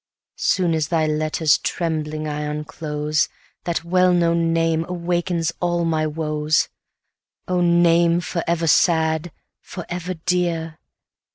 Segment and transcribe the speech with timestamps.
[0.39, 3.29] Soon as thy letters trembling I unclose,
[3.65, 6.69] That well known name awakens all my woes.
[7.45, 9.31] 30 Oh, name for ever sad!
[9.61, 10.79] for ever dear!